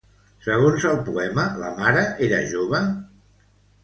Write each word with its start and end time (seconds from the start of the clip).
Segons 0.43 0.85
el 0.91 0.95
poema, 1.09 1.45
la 1.63 1.69
mare 1.81 2.05
era 2.29 2.39
jove? 2.55 2.81